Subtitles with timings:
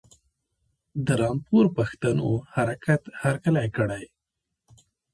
[1.05, 4.03] د رامپور پښتنو حرکت هرکلی کړی.